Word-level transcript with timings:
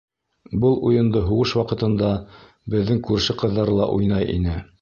Был 0.63 0.77
уйынды 0.91 1.21
һуғыш 1.27 1.53
ваҡытында 1.59 2.09
беҙҙең 2.75 3.05
күрше 3.11 3.39
ҡыҙҙары 3.43 3.81
ла 3.83 3.95
уйнай 4.01 4.31
ине. 4.39 4.61